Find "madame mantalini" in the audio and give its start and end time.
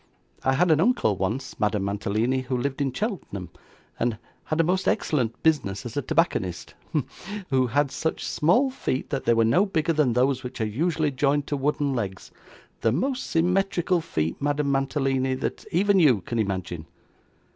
1.59-2.39, 14.41-15.35